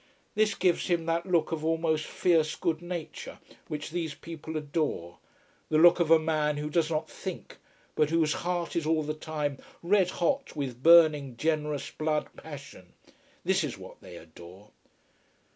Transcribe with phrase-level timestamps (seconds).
[0.33, 5.19] This gives him that look of almost fierce good nature which these people adore:
[5.69, 7.57] the look of a man who does not think,
[7.93, 12.93] but whose heart is all the time red hot with burning, generous blood passion.
[13.45, 14.71] This is what they adore.